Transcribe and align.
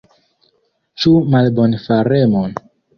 Ĉu 1.03 1.13
malbonfaremon? 1.37 2.61